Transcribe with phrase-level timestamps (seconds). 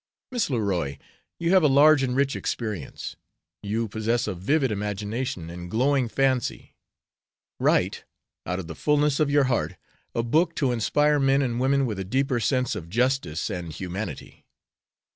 [0.31, 0.97] "Miss Leroy,
[1.39, 3.17] you have a large and rich experience;
[3.61, 6.73] you possess a vivid imagination and glowing fancy.
[7.59, 8.03] Write,
[8.43, 9.75] out of the fullness of your heart,
[10.15, 14.43] a book to inspire men and women with a deeper sense of justice and humanity."